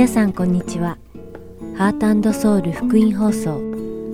[0.00, 0.96] 皆さんこんにちは。
[1.76, 3.58] ハートソウル福音放送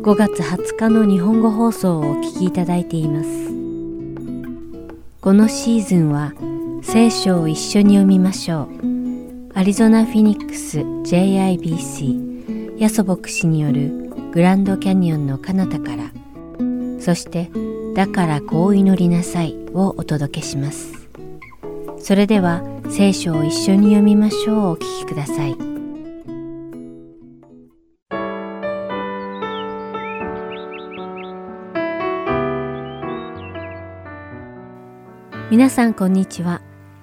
[0.03, 3.29] 5月20日の日本語放送をお聞きいただいています。
[5.21, 6.33] このシーズンは
[6.83, 8.69] 聖書を一緒に読みましょう。
[9.55, 16.11] アリゾナ・フィニックス JIBC ヤソ牧師によるグランドキャニオンの彼方から
[16.99, 17.49] そして
[17.95, 21.09] だからこう祈りなさいをお届けします。
[22.01, 25.76] それでは聖書を一緒に読みましょうお聞きください。
[35.49, 36.61] 皆さんこんにちは。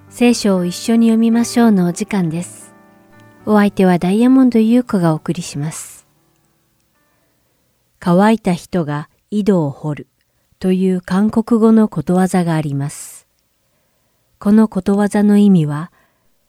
[0.09, 2.75] 聖書を一緒に読みましょうのお時間です。
[3.45, 6.05] お相手はダイヤモンド優子がお送りします。
[8.01, 10.07] 乾いた人が井戸を掘る
[10.59, 13.27] という韓国語のことわざがあります。
[14.39, 15.93] このことわざの意味は、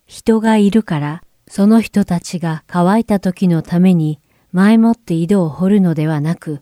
[0.04, 4.18] 人がいるからその人たちが乾いた時のために
[4.50, 6.60] 前もって井戸を掘るのではなく、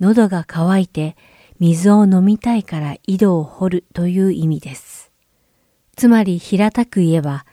[0.00, 1.16] 喉が渇いて
[1.60, 5.12] 水を飲みたいから井戸を掘るという意味です。
[5.94, 7.44] つまり平たく言えば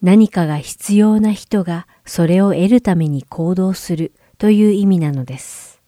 [0.00, 5.82] 何かが必要な人がそれを得るために行動するという意味なのです。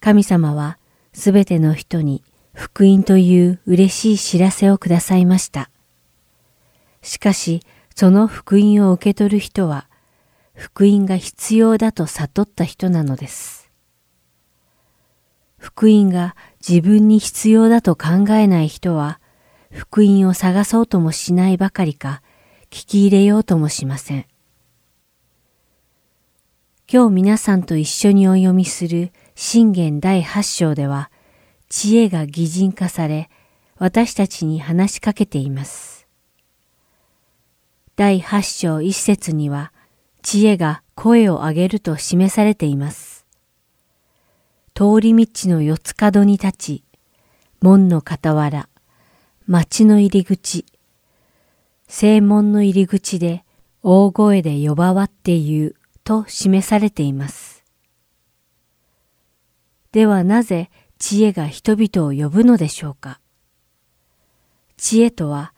[0.00, 0.76] 神様は
[1.12, 5.70] すべての人に福音という嬉しい知らせをくださいました。
[7.00, 7.62] しかし
[7.94, 9.86] その福音を受け取る人は
[10.54, 13.59] 福音が必要だと悟った人なのです。
[15.60, 16.34] 福音が
[16.66, 19.20] 自分に必要だと考えない人は、
[19.70, 22.22] 福音を探そうともしないばかりか、
[22.70, 24.24] 聞き入れようともしません。
[26.90, 31.10] 今日皆さんと一緒にお読みする信玄第八章では、
[31.68, 33.28] 知恵が擬人化され、
[33.76, 36.08] 私たちに話しかけています。
[37.96, 39.74] 第八章一節には、
[40.22, 43.09] 知恵が声を上げると示されています。
[44.74, 46.84] 通り道の四つ角に立ち、
[47.60, 48.68] 門の傍ら、
[49.46, 50.64] 町の入り口、
[51.88, 53.44] 正門の入り口で
[53.82, 57.64] 大声で呼ばわって言うと示されています。
[59.92, 63.20] ではなぜ知恵が人々を呼ぶのでしょうか
[64.76, 65.52] 知恵とは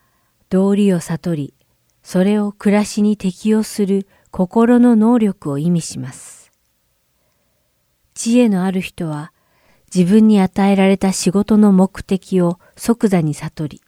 [0.49, 1.53] 道理を悟り、
[2.01, 6.42] それを暮らしに適用する心の能力を意味します。
[8.13, 9.31] 知恵のある人は
[9.93, 13.81] 自分に与えられた仕事の目的を即座に悟り、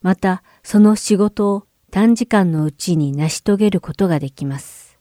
[0.00, 4.98] またその仕事を短時間のうちに成し遂げることができます。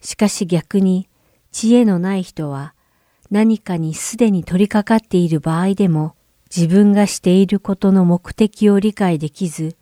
[0.00, 1.08] しかし逆に
[1.50, 2.74] 知恵のない人は
[3.30, 6.14] 何かにすでに取り掛かっている場合でも
[6.54, 9.76] 自分がしていることの目的を理解できず、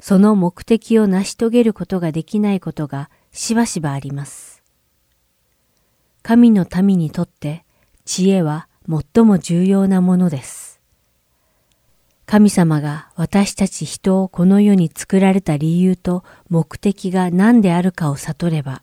[0.00, 4.53] その目的を成し遂げることができないことがしばしばあります。
[6.24, 7.66] 神の民にとって
[8.06, 10.80] 知恵は最も重要なものです。
[12.24, 18.82] 神様が私たち人をこの世に作られた理由と目的が何であるかを悟れば、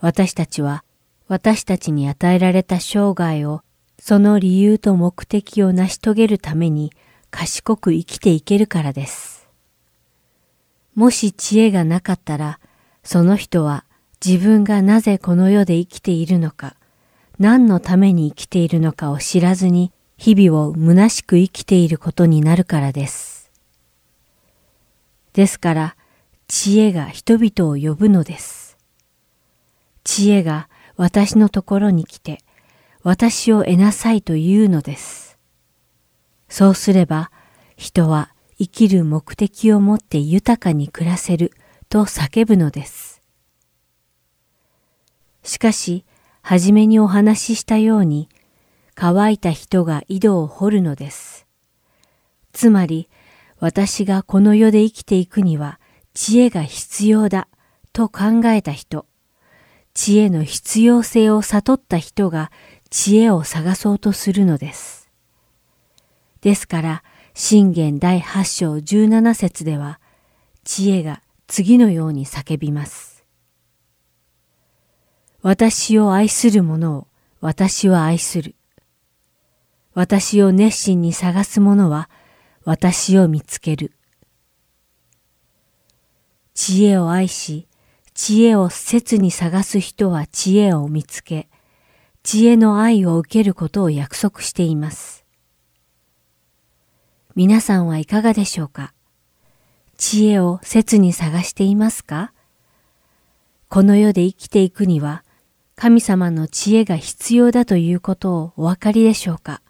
[0.00, 0.82] 私たちは
[1.28, 3.62] 私たちに与えられた生涯を
[4.00, 6.92] その理由と目的を成し遂げるために
[7.30, 9.48] 賢く生きていけるからです。
[10.96, 12.58] もし知恵がなかったら、
[13.04, 13.84] その人は
[14.24, 16.76] 自分がなぜこの世で生きているのか、
[17.38, 23.50] 何のために生きているのかを知らずに日々を虚しく生きていることになるからです。
[25.32, 25.96] ですから、
[26.46, 28.76] 知恵が人々を呼ぶのです。
[30.04, 32.38] 知恵が私のところに来て、
[33.02, 35.38] 私を得なさいと言うのです。
[36.48, 37.30] そうすれば、
[37.76, 41.52] 人は生きる目的を持って豊かに暮らせる
[41.88, 43.13] と叫ぶのです。
[45.44, 46.04] しかし、
[46.42, 48.28] はじめにお話ししたように、
[48.94, 51.46] 乾いた人が井戸を掘るのです。
[52.52, 53.08] つまり、
[53.60, 55.80] 私がこの世で生きていくには
[56.12, 57.48] 知恵が必要だ
[57.92, 59.06] と考えた人、
[59.94, 62.50] 知恵の必要性を悟った人が
[62.90, 65.08] 知恵を探そうとするのです。
[66.40, 67.02] ですから、
[67.32, 69.98] 信玄第八章十七節では、
[70.62, 73.13] 知恵が次のように叫びます。
[75.46, 77.06] 私を愛する者を
[77.42, 78.54] 私は愛する。
[79.92, 82.08] 私を熱心に探す者は
[82.64, 83.92] 私を見つける。
[86.54, 87.68] 知恵を愛し、
[88.14, 91.50] 知恵を切に探す人は知恵を見つけ、
[92.22, 95.26] 知恵の愛を受けることを約束しています。
[97.34, 98.94] 皆さんはいかがでしょうか？
[99.98, 102.32] 知恵を切に探していますか？
[103.68, 105.22] この世で生きていくには
[105.76, 109.60] 神様の知恵が必要だということをお分かりでしょうか？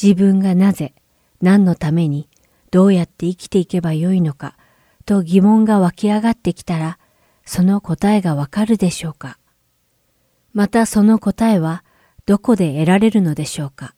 [0.00, 0.94] 自分がなぜ、
[1.40, 2.28] 何のために、
[2.70, 4.56] どうやって生きていけばよいのか、
[5.06, 6.98] と疑問が湧き上がってきたら、
[7.44, 9.38] その答えがわかるでしょうか？
[10.52, 11.84] またその答えは
[12.26, 13.94] どこで得られるのでしょうか？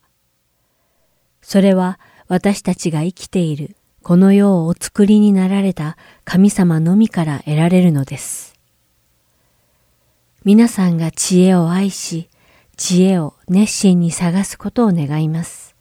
[1.41, 8.56] それは私たちが生きているこの世をお作りになられた神様のみから得られるのです。
[10.47, 12.31] 皆さんが知恵を愛し、
[12.77, 15.75] 知恵を熱心に探すことを願います。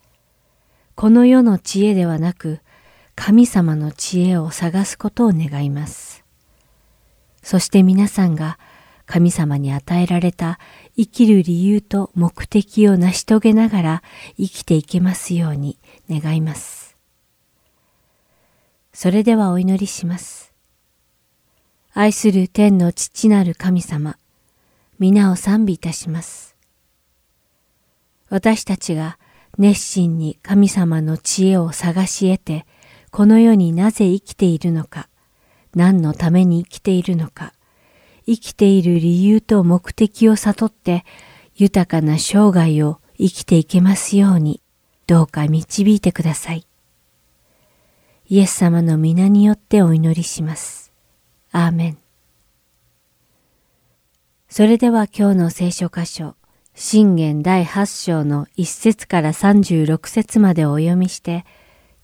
[0.95, 2.61] この世の知恵ではなく、
[3.13, 6.25] 神様の知恵を探すことを願います。
[7.43, 8.57] そして皆さんが
[9.05, 10.57] 神様に与えられた
[10.97, 14.03] 生きる理由と目的を成し遂げながら
[14.35, 15.77] 生きていけますように
[16.09, 16.97] 願います。
[18.93, 20.51] それではお祈りします。
[21.93, 24.17] 愛する天の父なる神様、
[24.99, 26.55] 皆を賛美いたします。
[28.29, 29.17] 私たちが
[29.57, 32.65] 熱心に神様の知恵を探し得て、
[33.11, 35.09] この世になぜ生きているのか、
[35.73, 37.53] 何のために生きているのか、
[38.25, 41.05] 生きている理由と目的を悟って、
[41.55, 44.61] 豊かな生涯を生きていけますように、
[45.07, 46.65] どうか導いてください。
[48.27, 50.91] イエス様の皆によってお祈りします。
[51.51, 52.04] アーメン。
[54.57, 56.37] それでは今日の聖書箇所、
[56.75, 61.43] 信玄第8章の1節から36節までお読みして、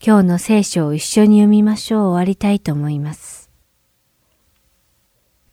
[0.06, 3.50] 今日の聖書を一緒に読みましょう終わりたいと思います。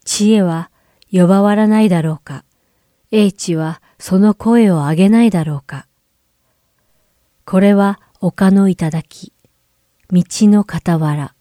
[0.05, 0.73] 知恵は
[1.12, 2.45] 呼ばわらないだろうか。
[3.12, 5.87] 英知はその声を上げないだろうか。
[7.45, 9.33] これは丘の頂、
[10.11, 11.35] 道の傍ら、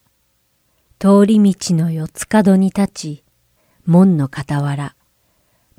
[1.00, 3.24] 通り道の四つ角に立ち、
[3.88, 4.96] 門の傍ら、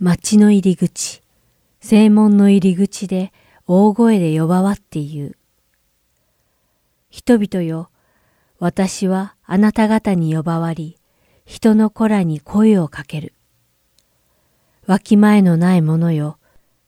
[0.01, 1.25] 町の入り口、
[1.81, 3.33] 正門の入り口で
[3.67, 5.37] 大声で呼ばわって言う。
[7.11, 7.91] 人々よ、
[8.61, 11.01] 私はあなた方に呼ばわり、
[11.45, 13.35] 人の子らに声をかける。
[14.87, 16.39] わきまえのない者よ、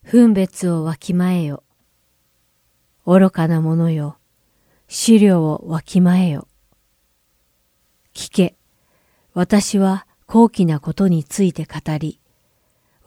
[0.05, 1.65] 分別をわきまえよ。
[3.05, 4.19] 愚かな者よ、
[4.87, 6.47] 資料をわきまえよ。
[8.15, 8.55] 聞け、
[9.35, 12.20] 私は高貴なことについて語り、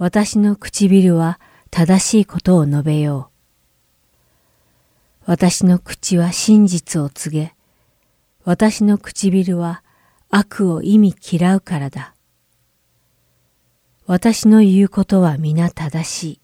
[0.06, 1.40] 私の唇は
[1.72, 3.30] 正しいことを述べよ
[5.24, 5.32] う。
[5.32, 7.56] 私の口は真実を告げ、
[8.44, 9.82] 私の唇は
[10.30, 12.16] 悪を意味嫌うからだ。
[14.06, 16.40] 私の言うことは皆正しい。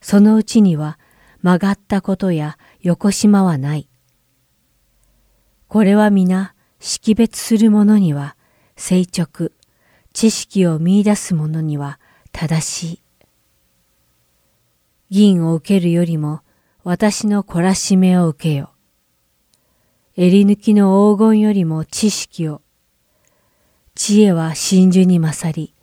[0.00, 1.00] そのうちには
[1.42, 3.88] 曲がったことや横島はない。
[5.66, 8.36] これは皆識別する者には
[8.76, 9.50] 垂直、
[10.12, 11.98] 知識を見出す者には
[12.36, 13.00] 正しい。
[15.08, 16.40] 銀を受けるよりも
[16.82, 18.72] 私の懲らしめを受けよ。
[20.16, 22.60] 襟抜きの黄金よりも知識を。
[23.94, 25.74] 知恵は真珠に勝り、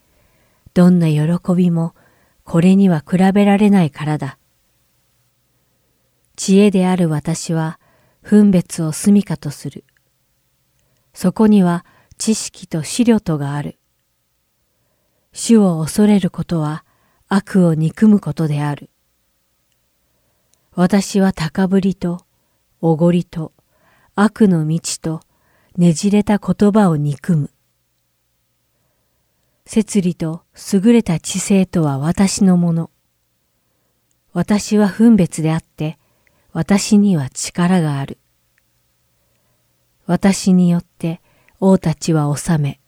[0.74, 1.96] どんな喜びも
[2.44, 4.38] これには比べられないからだ。
[6.36, 7.80] 知恵である私は
[8.22, 9.86] 分別を住みかとする。
[11.14, 11.86] そこには
[12.18, 13.78] 知識と資料とがある。
[15.34, 16.84] 主を恐れることは
[17.30, 18.90] 悪を憎むことである。
[20.74, 22.26] 私は高ぶりと、
[22.82, 23.54] おごりと、
[24.16, 25.22] 悪の道と、
[25.78, 27.52] ねじれた言葉を憎む。
[29.66, 32.92] 摂理と優れた知性とは私のもの。
[34.34, 35.98] 私は分別であって、
[36.52, 38.18] 私には力がある。
[40.06, 41.22] 私によって
[41.62, 42.82] 王たちは治め、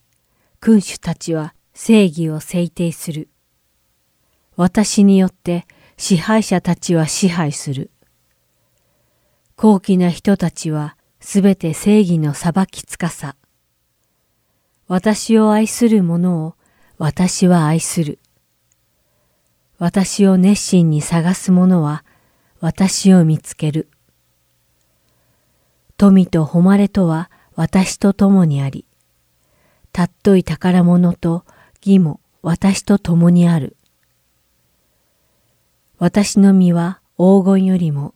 [0.60, 3.30] 君主たちは正義を制定する。
[4.56, 5.66] 私によって
[5.98, 7.92] 支配者たちは支配する。
[9.56, 13.36] 高貴な人たちはすべて正義の裁きつかさ。
[14.88, 16.56] 私を愛する者を
[16.98, 18.20] 私は愛する。
[19.80, 22.04] 私を熱心に探す者は
[22.60, 23.90] 私を見つける。
[25.98, 28.86] 富と誉れとは私と共にあり、
[29.92, 31.46] たっとい宝物と
[31.86, 33.78] 義も私と共にある。
[35.98, 38.14] 私の身は黄金よりも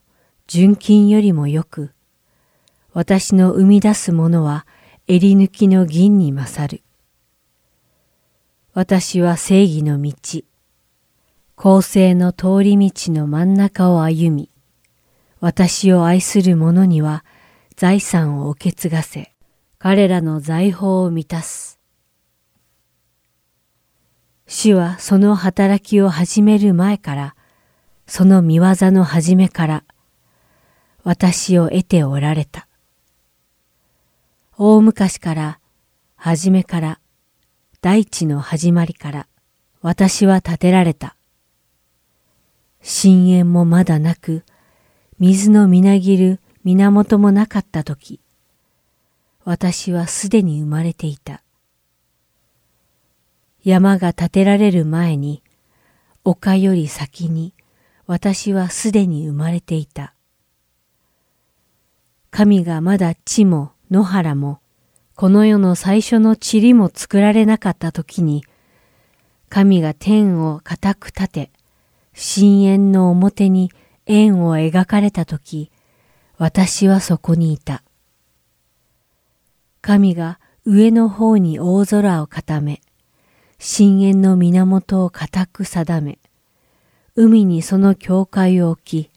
[0.48, 1.92] 純金よりもよく、
[2.94, 4.66] 私の生み出すものは
[5.08, 6.84] 襟抜きの銀に勝る。
[8.74, 10.14] 私は正義の道、
[11.56, 14.50] 公正の通り道の真ん中を歩み、
[15.40, 17.24] 私を愛する者には
[17.76, 19.34] 財産を受け継がせ、
[19.80, 21.76] 彼らの財宝を満たす。
[24.48, 27.36] 主はその働きを始める前から、
[28.08, 29.84] その見業の始めから、
[31.04, 32.68] 私を得ておられた。
[34.58, 35.60] 大昔から、
[36.16, 37.00] 初めから、
[37.82, 39.27] 大地の始まりから、
[39.82, 41.18] 私は建てられた。
[42.82, 44.46] 深淵もまだなく、
[45.20, 48.22] 水のみなぎる源もなかったとき、
[49.44, 51.44] 私はすでに生まれていた。
[53.68, 55.44] 山が建てられる前に、
[56.24, 57.54] 丘より先に
[58.06, 60.14] 私はすでに生まれていた。
[62.32, 64.62] 神がまだ地も野原も、
[65.16, 68.46] この世の最初の塵も作られなかった時に、
[69.50, 71.52] 神が天を固く立て、
[72.14, 73.70] 深淵の表に
[74.06, 75.72] 円を描かれた時、
[76.38, 77.84] 私はそこにいた。
[79.82, 82.80] 神が上の方に大空を固め、
[83.60, 86.20] 深淵の源を固く定め、
[87.16, 89.12] 海にその境界を置き、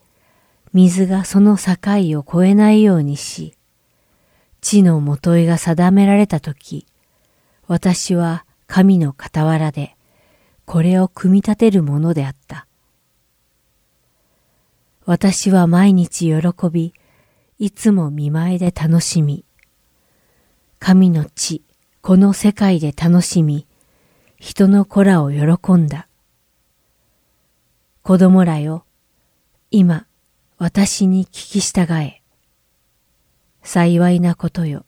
[0.73, 1.75] 水がその境
[2.19, 3.55] を越えないようにし、
[4.63, 6.87] 地のもといが定められたとき、
[7.67, 9.95] 私は神の傍らで、
[10.65, 12.67] これを組み立てるものであった。
[15.05, 16.95] 私は毎日喜び、
[17.59, 19.45] いつも見舞いで楽しみ、
[20.79, 21.63] 神の地、
[22.01, 23.67] この世界で楽しみ、
[24.41, 26.09] 人の子らを喜んだ。
[28.03, 28.87] 子供らよ、
[29.71, 30.07] 今、
[30.57, 32.23] 私に聞き従え。
[33.63, 34.87] 幸いなことよ、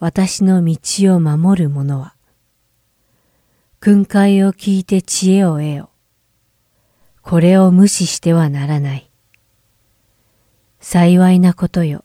[0.00, 2.16] 私の道を守る者は。
[3.78, 5.90] 訓戒を聞いて知恵を得よ。
[7.22, 9.08] これを無視してはならない。
[10.80, 12.04] 幸いなことよ。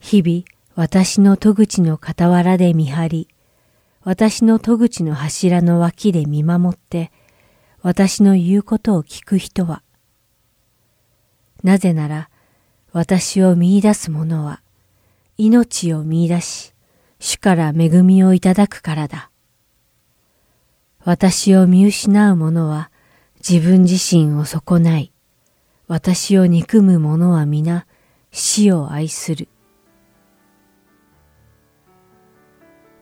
[0.00, 0.42] 日々、
[0.74, 3.28] 私の戸口の傍らで見張り、
[4.10, 7.12] 私の戸口の柱の脇で見守って、
[7.80, 9.84] 私の言うことを聞く人は、
[11.62, 12.28] なぜなら、
[12.90, 14.62] 私を見出す者は、
[15.38, 16.74] 命を見出し、
[17.20, 19.30] 主から恵みをいただくからだ。
[21.04, 22.90] 私を見失う者は、
[23.48, 25.12] 自分自身を損ない。
[25.86, 27.86] 私を憎む者は皆、
[28.32, 29.46] 死を愛する。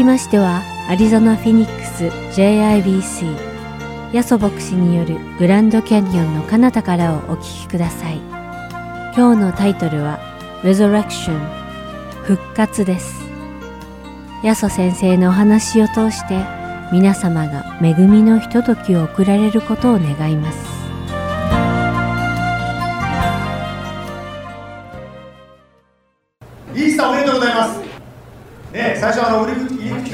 [0.00, 2.06] きましてはアリゾナ・フィニックス
[2.40, 8.16] JIBC ヤソ牧師によるグランドキャニオンの彼方からをお聞きください。
[9.14, 10.18] 今日のタイトルは
[10.62, 11.38] Resurrection
[12.24, 13.20] 復活です。
[14.42, 16.46] ヤソ先生のお話を通して
[16.92, 20.69] 皆様が恵みのひとときを送られることを願います。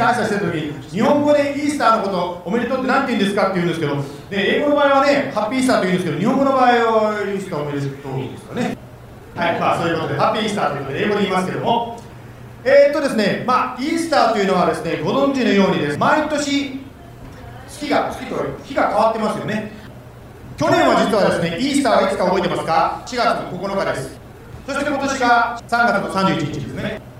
[0.07, 8.77] 挨拶してる時日本語でイースターのことおめでとうって何て言うんですかって言うんですけど、ね、英語の場合はねハッピーイースターと言うんですけど日本語の場合はイースターおめでとういいですかね。
[9.35, 12.01] はい、まあそういうことでハッピーイースターということで英語で言いますけども、
[12.65, 15.99] えー、っとですね、まあイースターというのはですねご存知のようにです。
[15.99, 16.81] 毎年
[17.69, 19.73] 月が月と日が変わってますよね。
[20.57, 24.19] 去年は実はですねイースターはいつか覚えてますか？4月の9日です。
[24.67, 27.16] そして今年が3月の31日ですね。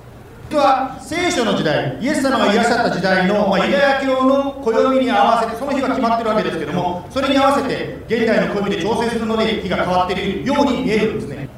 [0.49, 11.49] 実は聖書の時代イエス様がいらっしゃった時代の、まあ、ユダヤ教の暦に合わせてその日が決まってるわけですけどもそれに合わせて現代の暦で調整するので日が変わっているように見えるんですね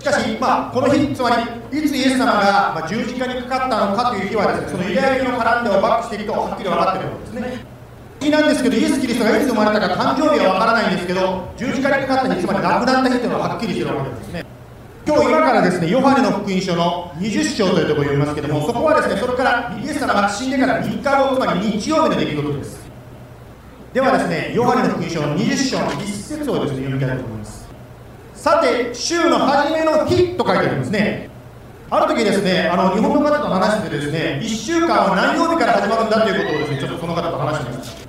[0.00, 1.30] しかし、まあ、この日つま
[1.70, 7.76] りいつイエス様が、ま、十字架にかかったのかという日はですねそのユダヤ教のカランダをバックしていくとはっきり分かってるわけですね
[8.20, 14.55] 不なんですけど、イエス・キリストがいつ生まれたか誕生日は分からないんですけど、十字架にかかった日、つまり亡くなった日というのははっきりしてるわけですね。
[15.06, 22.90] 今日今からですね、ヨハネの福音書の20章というところを読みますけども、そこはですね、それからイエス様が死んでから3日後、つまり日曜日の出来事です。
[23.94, 27.68] ではですね、ヨハネの福音書の20章の1節をですね、読みたいと思います。
[28.34, 31.30] さて、週の初めの日と書いてありますね。
[31.88, 38.06] ある時ですね、あの日本の方と話しててですね、1週間は何曜日から始まるんだということをですね、ちょっとその方と話してました。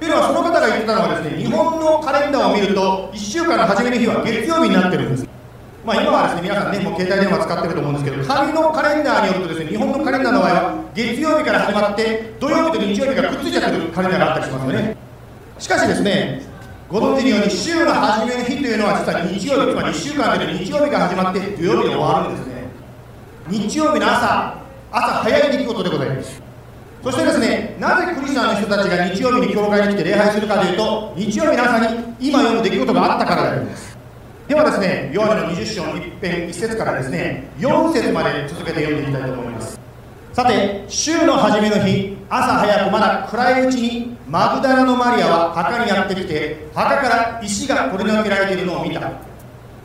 [0.00, 5.39] というのは、その方が言ってたのはですね、日本のカレンダーを見ると、1週間の初めの日は月曜日になってるんです。
[5.84, 14.96] まあ、今はですね、皆さんね、もう携帯電話使ってると思うんですけど、紙のカレンダーによるとですね、日本のカレンダーの場合は、月曜日から始まって、土曜日と日曜日がくっついちゃってるカレンダーがあったりしますよね。
[15.58, 16.42] しかしですね、
[16.90, 22.60] ご存知のように、週の初めの日というのは、実は日曜日、つまり1週間というの日曜日が始まって、土曜日で終わるんですね。
[23.48, 24.54] 日曜日の朝、
[24.92, 26.42] 朝早い出来事でございます。
[27.02, 31.86] そしてですね、なぜクリスチャンの人たちが日曜日に教会に来て礼拝するかというと、日曜日の朝に
[32.20, 33.89] 今読む出来事があったからであります。
[34.50, 39.78] ではですね、ヨハネの20章の一編一節からですね、4節まで続けて読んでいきたいと思います。
[40.32, 49.12] さて、週の初めの日、朝早くまだ暗いうちに、マグダラのマリアは墓にやってきて、墓から石が取り除けられているのを見た。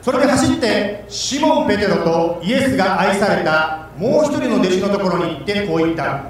[0.01, 6.23] それで走って、シモン・ペテロとイエスが愛されたもう一人の弟子のところに行ってこう言った。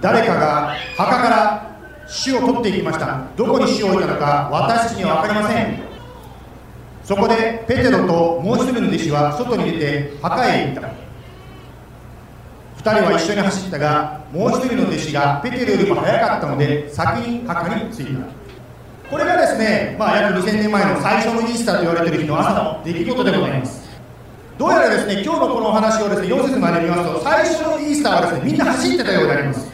[0.00, 5.91] 誰かが墓から死を取っていきましたどこに死を置いたのか私たちには分かりません
[7.12, 10.88] そこでペテロともう一人の弟子は外に出て墓へ行った。
[12.78, 19.10] 二人は一緒に走ったがもう一人の弟子がペテロよりも早かったので先に墓に着いた。
[19.10, 23.90] これがですね、まあ、約2000年前の最初のイースターと言われている日の朝の出来事でございます。
[24.56, 29.70] どうやらですね今日のこのお話をですね4節まで見ますと最初のイースターはですねみんな走ってたようであります。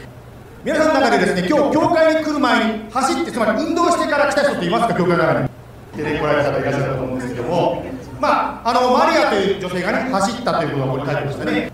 [0.64, 5.47] 皆さんの中でですね今日教会に来る前に走ってつまり運動してから来た人っていますか教会の中に。
[5.96, 7.85] 出てこられた方いらっしゃると思うんですけども
[8.20, 11.72] まああのマリアという女性がね走ったということがここに書いてましたね。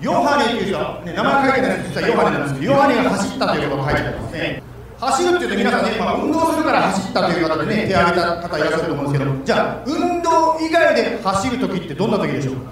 [0.00, 1.88] ヨハネという人は、ね、名前書いてないです。
[1.90, 4.62] 実はヨハネなんですけどヨハネが走ったということが書いてありますね。
[4.98, 12.70] 走るっていうと皆さんね、まあ、運動するから走ったという方でね手を挙げた方いらっしゃると思うんですけどじゃあ運動以外で走る時ってどんな時でしょうか？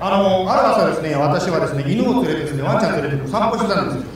[0.00, 4.12] あのある朝ですね私はですね犬を連れてですねワンちゃん連れて散歩してたんですよ。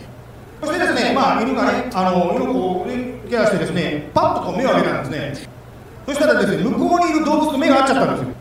[0.62, 5.55] そしてですね、まあ、犬がね、あの犬をこうケアしてですね、パッとこう目を上げたんですね。
[6.06, 8.34] そしたらですね向こうにいる動物と目が合っちゃったんですよ。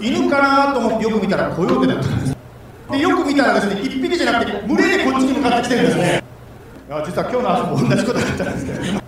[0.00, 2.36] 犬かなと思ってよく見たらコヨーテだったんです。
[2.90, 6.24] でよく見たらですね一匹じゃなくて群れでこっちに向かってきてるんですね。
[6.88, 9.04] いや実は今日の朝も同じことだったんですけど。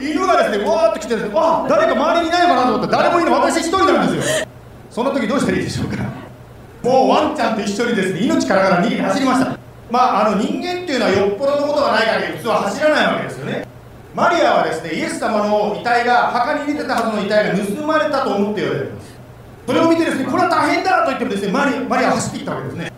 [0.00, 4.46] 犬がですねわーっと来てるんですねあ誰か周りにいないのかなと思ったら誰もいない私一人なんですよ。
[4.90, 5.96] その時どうしたらいいでしょうか。
[6.84, 9.58] もうワンちゃんと一緒にですね命からがら逃げて走りました。
[9.90, 13.66] まああの人間っていうのはよっぽどのことがない限り普通は走らないわけですよね。
[14.18, 19.14] マリアはですねイエス様の遺体が墓に入れてたはずの遺体が盗まれたと思って言われています。
[19.64, 22.92] それを見てですねこれは大変だと言ってもですねマリマリアは走っていったわけですね。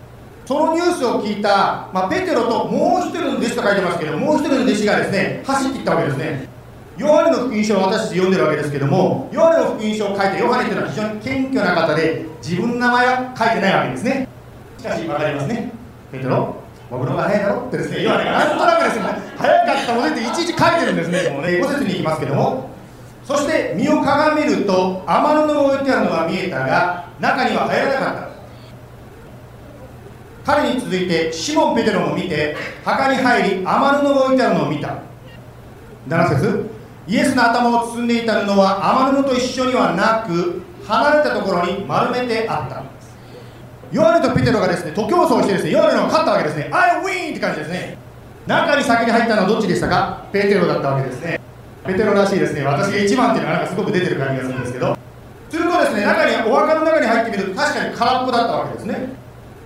[0.47, 6.49] そのニュースを聞いた、まあ、ペテロともう一人の弟子と書いてますけどもう一人の弟子がですね走っていったわけですね。
[6.97, 14.29] ヨハネの福音書を私たち読んでるわけですけどもヨハネの福音書を書いたヨハネというのは非常に謙虚な方で自分の名前は書いてないわけですね。
[14.79, 15.71] しかし分かりますね。
[16.13, 16.60] ペテロ。
[16.91, 18.03] 僕の方が早いだろってですね。
[18.03, 19.03] ヨハネがなんとなくですね
[19.39, 21.31] 早かったものっていちいち書いてるんですね。
[21.31, 22.71] もうね5節に行きますけども。
[23.25, 28.15] そして身をかがめると天布が置いてあるのが見えたが中には入らなかっ
[30.45, 30.53] た。
[30.53, 34.97] 彼に続いてシモン・ペテロも見て墓に入り天布が置いてあるのを見た。
[36.09, 36.71] 7節。
[37.07, 42.83] イエスの頭を包んでいた布は天布と一緒にはなく離れたところに丸めてあった
[43.93, 46.71] ヨハネとペテロがですね徒競走してですねヨハネの勝ったわけですね。
[46.73, 47.31] I win!
[47.33, 47.99] って感じですね。
[48.47, 50.25] 中に先に入ったのはどっちでしたか？
[50.33, 51.41] ペテロだったわけですね。
[51.87, 52.63] ペテロらしいですね。
[52.63, 54.97] 私が1番っていうのがなんかすごく出てる感じがするんですけど。
[55.51, 59.09] するとですね中にお墓の中に入ってみると確かに空っぽだったわけですね。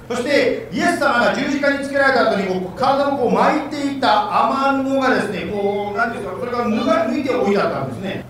[0.08, 8.24] そしてイエス様が十字架につけられた後にこう体をこう巻いていた雨布がですねこう何ていうんですかそれが脱が脱いで置いてあったんですね。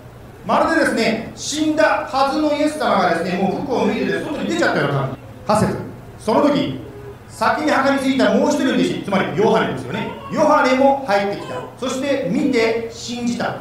[0.45, 5.24] まるでですね死んだはずのイエス様がですねもう服を脱いで外に出ちゃったような感じ。
[5.47, 5.77] 8節
[6.19, 6.79] その時
[7.27, 10.11] 先に墓についたもう一人の弟子つまりヨハネですよね。
[10.31, 11.61] ヨハネも入ってきた。
[11.77, 13.57] そして見て信じた。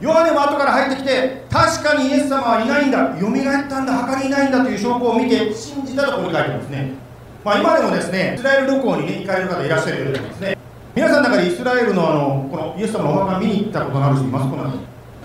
[0.00, 3.16] ヨハネも後から入ってきて確かにイエス様はいないんだ。
[3.18, 3.92] 蘇ったんだ。
[3.92, 6.92] 墓にいないんだという証拠を見て信じたとここに書いてますね。
[7.44, 10.58] まあ、今でもですねイスラエル旅行に、ね、行かれる方いらっしゃるようですね。
[10.96, 14.50] 皆さんの中でイスラエルのあのこのイエス様のお墓見に行ったことのある人います？
[14.50, 14.74] か、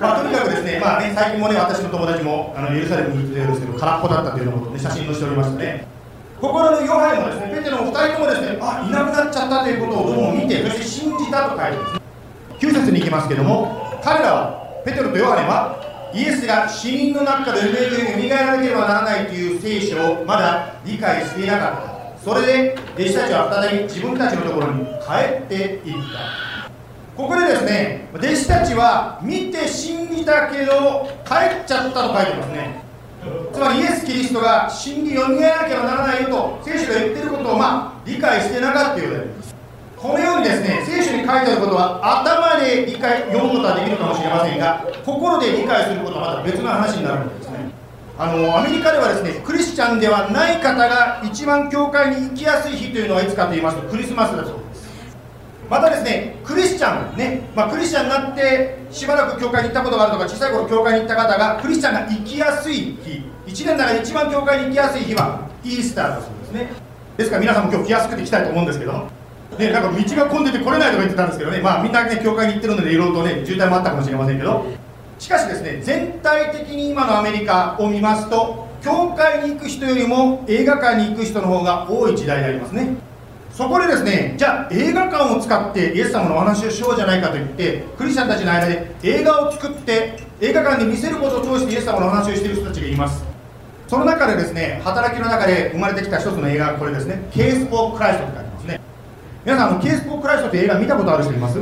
[0.01, 5.85] まあ、とにかくですね,、まあね、最近もね私の友達もあのエルサレムに行ってるんですけど空っぽだったというのを、ね、写真載せておりましたね。
[6.41, 12.01] 心のヨハネもですねペテロの2人ともですねあいなくなっちゃったということをどうも見てそして信じたと書いてます、
[12.65, 15.77] 9節に行きますけども彼らはペテロとヨハネは
[16.15, 17.67] イエスが死人の中で蘇
[18.27, 21.91] らなければならないという聖書をまだ理解していなかった。
[22.25, 26.50] それで弟子たちは再び自分たちのところに帰っていった。
[27.15, 32.81] ここでですね弟子たちは見て信じたけど帰っちゃったと書いてますね。
[33.53, 39.55] つまりイエス・キリストが死んでよみがえらなければならないよと聖書が言ってることをまあ理解してなかったようであります。
[39.97, 47.69] このようにですね聖書に書いてあることは頭で理解読むことはできるかもしれませんが心で理解することはまた別の話になるんですね。
[48.17, 54.70] あのアメリカではですねクリスチャンではない方が一番教会に行きやすい日というのはいつかと言いますとクリスマスだそうです。
[55.71, 63.23] またですねクリスチャンね、まあ、クリスチャンになってしばらく教会に行ったことがあるとか小さい頃教会に行った方がクリスチャンが行きやすい日。
[63.47, 66.69] 1年の中で一番教会に行きやすい日はイースターだそうですね。
[67.15, 69.09] ですから皆さんも今日来やすくて来たいと思うんですけど。
[69.57, 74.65] ね、なんか道が混んでて来れないとか言ってたんですけどね、まあみんなね、教会に行ってるので、いろいろとね、渋滞もあったかもしれませんけど、
[75.19, 83.10] しかしですね全体的に今のアメリカを見ますと教会に行く人よりも映画館に行く人の方が多い時代でありますね。
[83.61, 93.23] そこでですねじゃあ映画館を使ってイエス様のお話をしようじゃないかと言ってクリスチャンたちの間で映画を作って映画館で見せることを通してイエス様のお話をしている人たちがいます。
[93.87, 97.21] その中でですね働きの中で生まれてきた一つの映画これですね。
[97.31, 98.81] Case for Christ って書いてますね。
[99.45, 101.59] 皆さんあの Case for Christ って映画見たことある人います？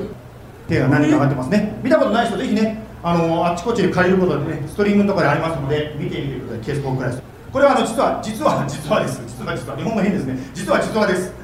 [0.69, 1.79] 手が何か上がってますね。
[1.83, 6.65] 見たことない人ぜひねあのあっちこっちで借りることでねストリームところでありますので見てみてください。
[6.65, 7.23] ケースコンクライスト。
[7.51, 9.21] これはあの実は実は実はです。
[9.27, 9.75] 実は実は。
[9.75, 10.38] 日本語変ですね。
[10.53, 11.38] 実は実はです。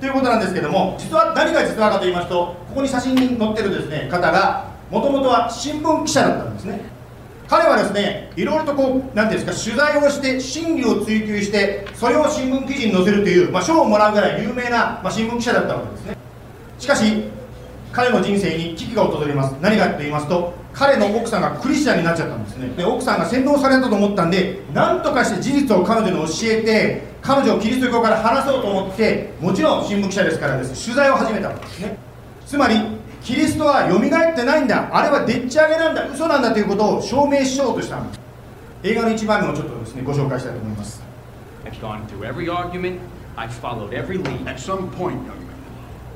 [0.00, 6.80] ということなんですけども実は何が実話かと言いますとここに写真に載ってるですね方がもともとは新聞記者だったんですね。
[7.46, 16.16] 彼はですねいろいろとこう何ていうんですか取材をして真理を追求してそれを新聞記事に載せるという、まあ、賞をもらうぐらい有名な、まあ、新聞記者だったわけですね。
[16.78, 17.24] しかし
[17.92, 19.56] 彼の人生に危機が訪れます。
[19.62, 22.68] 何かと言いますと彼の奥さんがクリスチャンになっちゃったんですね。
[22.76, 30.84] で奥さんが洗脳されたと思ったんで何とかして事実を彼女に教えて彼女をキリスト教から話そうと思ってもちろん新聞記者ですからです。
[30.84, 31.98] 取材を始めたんですね。
[32.46, 32.76] つまり
[33.22, 34.00] キリストは蘇っ
[34.36, 34.88] てないんだ。
[34.92, 36.06] あれはでっち上げなんだ。
[36.08, 36.52] 嘘なんだ。
[36.52, 38.20] ということを証明しようとしたんです。
[38.84, 41.02] 映画の一番目をちょっとですねご紹介したいと思います。
[41.64, 43.00] I've gone through every argument,
[43.36, 44.46] I've followed every lead.
[44.46, 45.18] At some point,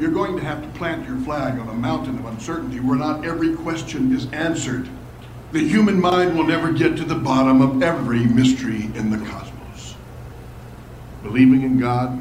[0.03, 3.25] you're going to have to plant your flag on a mountain of uncertainty where not
[3.25, 4.89] every question is answered.
[5.53, 9.95] The human mind will never get to the bottom of every mystery in the cosmos.
[11.23, 12.19] Believing in God,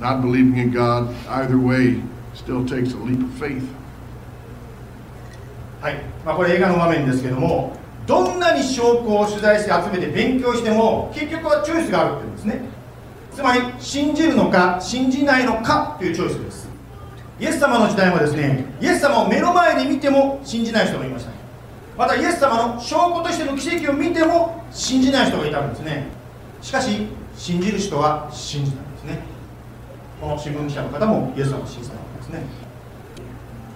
[0.00, 2.02] not believing in God, either way,
[2.34, 3.66] still takes a leap of faith.
[5.80, 5.94] はい
[6.26, 7.74] まあ、これ映画の場面ですけども
[8.06, 12.60] どんなに証拠を取材して集めて勉強しても結局はチョイスがあるっていうんですね
[13.32, 16.63] つまり信じるのか信じないのかというチョイスです
[17.40, 21.34] イエス様の時代もですねイエス様を目の前で見ても信じない人がいました
[21.96, 26.08] またイエス様の証拠としての奇跡を見ても信じない人がいたんですね。
[26.60, 29.20] しかし信じる人は信じたんですね。
[30.20, 32.42] この新聞記者の方もイエス様を信じたわけですね。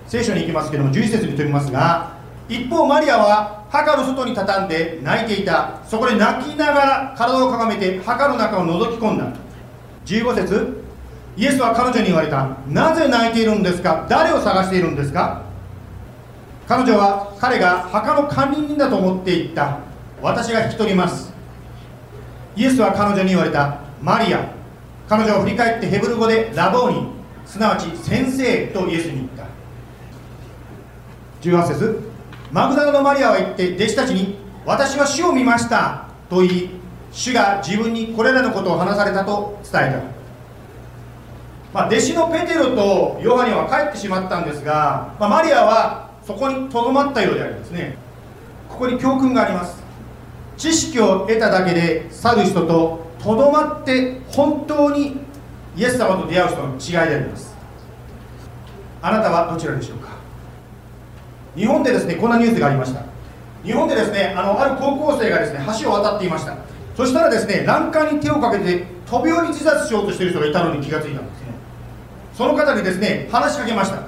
[0.09, 2.17] 聖書に行きますけども11節に飛びますが
[2.49, 5.81] 一方マリアは墓の外に畳んで泣いていた。
[5.87, 9.33] そこで泣きながら体をかがめて墓の中を覗き込んだ。
[10.07, 10.78] 15節
[11.39, 12.49] イエスは彼女に言われた。
[12.67, 14.07] なぜ泣いているんですか？
[14.11, 15.43] 誰を探しているんですか？
[16.67, 19.79] 彼女は彼が墓の管理人だと思っていった。
[20.21, 21.33] 私が引き取ります。
[22.57, 23.79] イエスは彼女に言われた。
[24.03, 24.53] マリア
[25.09, 27.07] 彼女を振り返ってヘブル語でラボーニ。
[27.47, 29.47] すなわち先生とイエスに言った。
[31.41, 32.11] 18節
[32.51, 36.71] マグダラのマリアは言って弟子たちに私は主を見ましたと言い
[37.13, 40.18] 主が自分にこれらのことを話されたと伝えた、
[41.79, 47.97] まあ、弟子のペテロとヨハネは帰ってしまったんですが、まあ、マリアはそこにとどまったようでありますね。
[48.69, 49.81] ここに教訓があります。
[50.57, 55.19] 知識を得ただけで去る人ととどまって本当に
[55.77, 57.55] イエス様と出会う人の違いであります。
[59.01, 60.09] あなたはどちらでしょうか？
[61.55, 63.05] 日本でですねこんなニュースがありました。
[63.63, 66.57] 日本でですねあのある高校生がですね橋を渡っていました。
[66.97, 71.38] そしたらですね欄干に手をかけて飛び降り自殺しようとしている人がいたのに気がついたんです。
[72.39, 73.99] その方にですね話しかけました。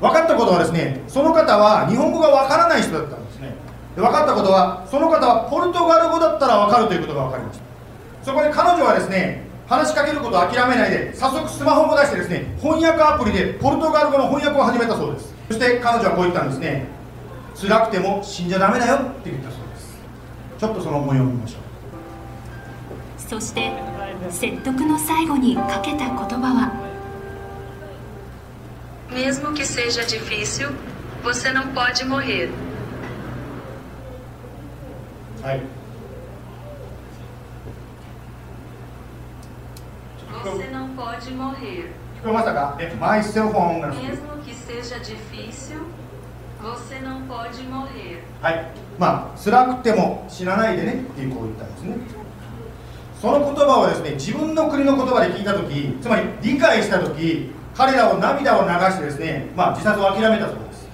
[0.00, 3.52] 分かったことはですねその方は日本語が分からない人だったんですね。
[3.94, 7.64] で分かったことはその方はポルトガル語だったら分かるということが分かりました。
[8.24, 15.34] そこで彼女はですね話しかけることを諦めないで早速スマホも出してですね翻訳アプリでポルトガル語の翻訳を始めたそうです。
[15.48, 16.86] そして彼女はこう言ったんですね。
[17.60, 19.98] 辛くても死んじゃダメだよって言ったそうです。
[20.56, 23.20] ちょっとその模様を見ましょう。
[23.20, 23.70] そして
[24.30, 26.24] 説得の最後にかけた言葉
[26.56, 26.85] は
[29.09, 30.69] Mesmo que seja difícil,
[31.23, 32.49] você não pode morrer.
[35.41, 35.61] はい。
[40.43, 41.91] Você não pode morrer.
[42.21, 45.77] 聞こえましたかえ、マイセルフォンが Mesmo que seja difícil,
[46.61, 48.21] você não pode morrer.
[48.41, 48.71] はい。
[48.97, 51.97] まあ、辛くても死なないでねっていうこう言ったんですね。
[53.19, 60.88] その言葉をですね、自分の国の言葉で聞いたとき、つまり理解したとき、 彼らを涙を流してですね、まあ、自殺を諦めたそうです。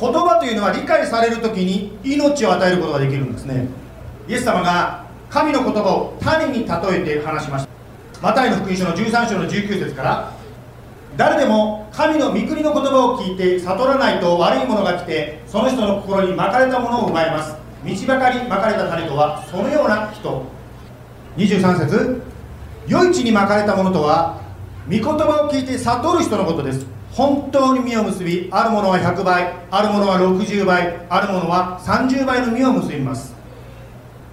[0.00, 3.68] 言葉というのは理解されるときに命を与えることができるんですね。
[4.26, 7.70] イエス様が神の言葉を種に例えて話しました。
[8.20, 10.32] マタイの福音書の13章の19節から
[11.16, 20.44] 誰でも神の御国の言葉を聞いて悟らないと悪いものが来てその人の心にまかれたものを奪います道ばかりまかれた種とはそのような人
[21.36, 22.22] 23節
[22.86, 24.39] 良い地にまかれたものとは
[24.86, 26.86] 御言葉を聞いて悟る人のことです。
[27.12, 33.34] 本当に実を結びあるものは100倍あるものは60倍あるものは30倍の実を結びます。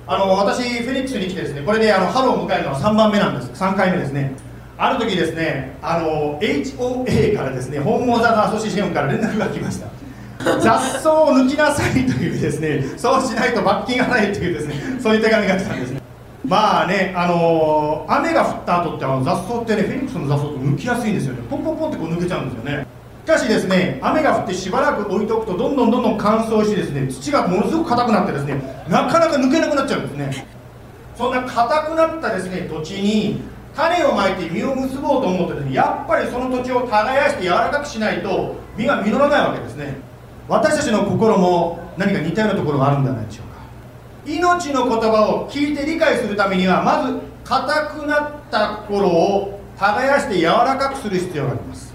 [0.06, 3.62] あの私フェニックスに来てですねこれであの春を迎えるのは3番目なんです。
[3.62, 4.32] 3回目ですね。
[4.78, 9.88] ある時ですねあの HOA からですねホームオーザーアソシエーションから連絡が来ました。
[10.60, 15.97] 雑草を抜きなさいというですねそうしないと罰金がないというですねそういう手紙が来たんですね。
[16.48, 21.42] まあねあの雨が降った後ってあの雑草ってねフェニックスの雑草って抜きやすいんですよね。
[21.50, 22.88] ポンポンポンってこう抜けちゃうんですよね。
[23.26, 30.48] しかしですね雨が降ってしばらく置いておくとどんどんどんどん乾燥してですね土がものすごく硬くなってですねなかなか抜けなくなっちゃうんですね。
[31.18, 33.42] そんな硬くなったですね土地に
[33.76, 39.98] 種をまいて実を結ぼうと思ってですねやっぱりその土地を耕して柔らかくしないと実が実らないわけですね。
[40.48, 43.47] 私たちの心も何か似たようなところがあるんじゃないでしょう
[44.28, 51.94] 命の言葉を聞いて理解するためにはまず硬くなった心を耕して柔らかくする必要があります。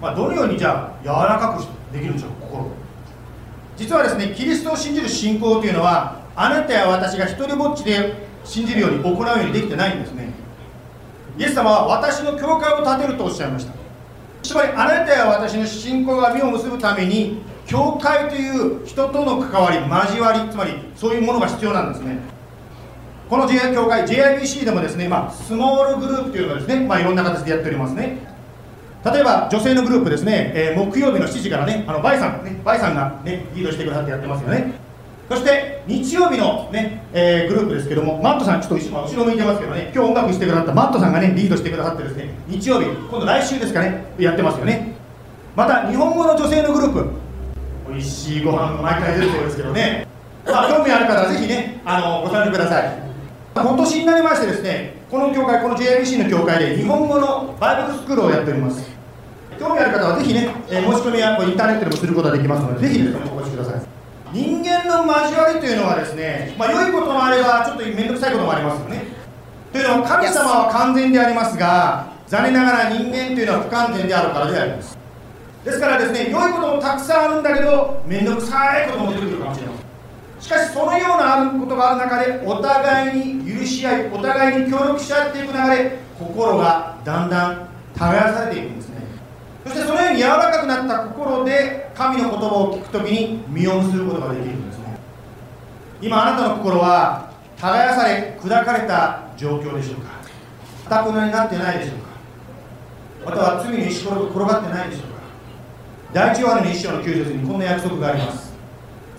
[0.00, 2.30] まあ、どのようにじゃあ柔らかくできるんでしょう？
[2.40, 2.70] 心
[3.76, 10.30] 実はですねキリストを信じる信仰というのはあなたや私が一人ぼっちで信じるように行うようにできてないんですね。
[11.36, 13.72] イエス様は私の教会を建てるとおっしゃいました。
[14.42, 22.18] つまりあなたや私の信仰が実を結ぶために教会という人との関わり交わりつまりそういうものが必要なんですね。
[23.28, 28.18] この J 教会 JIBC でもですね、ま、スモールグループというのがですね、まあ、いろんな形でやっておりますね。
[29.04, 34.72] 例えば女性のグループですね、えー木曜日の7時からね、あのバイさん、ね、バイさんがね、リードしてくださってやってますよね。
[35.28, 44.96] そして日曜日のね、えーグループですけどもマットさんちょっと後ろ後ろ向いてますけどね今日音楽してくださったマットさんがねリードしてくださってですね日曜日今度来週ですかねやってますよね。
[45.54, 47.29] また日本語の女性のグループ
[47.90, 50.06] 美味しいご飯が毎回出るそうですけどね、
[50.46, 53.10] まあ、興味ある方はぜひねあのご参加ください。
[53.54, 58.88] 今年になりましてですねこの教会この JIBC の教会で日本語のバイブルスクールをやっております。
[59.58, 63.82] 興味ある方はぜひね、えー申し込みはインターネットでもすることができますのでぜひですねお越しください。
[64.32, 69.04] 人間の交わりというのはですね、まあ、良いこともあればちょっと面倒くさいこともありますよね。
[69.72, 74.99] というのは神様は完全でありますが残念ながら人間というのは不完全であるからであります。
[75.64, 79.90] ですからですね良いこともたくさんあるんだけど面倒くさいことも出てくるかもしれません。
[80.40, 88.96] しかしそのようなことがある中でお互いに許し合いお互いに協力し合っていく中で心がだんだん耕されていくんですね。
[89.66, 94.98] そしてそのように柔らかくなった心で神の言葉を聞くときに実を結ぶことができるんですね。
[96.00, 100.08] 今あなたの心は耕され砕かれた状況でしょうか。
[100.88, 101.98] かたくなになってないでしょう
[103.26, 103.30] か。
[103.30, 105.19] または罪の石ころ転がってないでしょうか。
[106.12, 108.50] 第一ヨハネの一章の9節にこんな約束があります。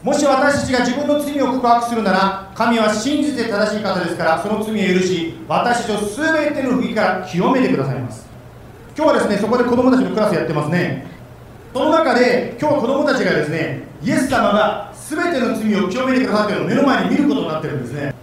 [0.04, 8.28] もし私たちが自分の罪を告白するなら神は真実で正しい方ですからその罪を許し私たちを全ての不義から清めてくださいます。
[8.98, 11.08] 今日はですねそこで子供たちのクラスやってますね。
[11.72, 18.14] その中で今日は子供たちがですねイエス様が全ての罪を清めてくださっているのを目の前に見ることになってるんですね。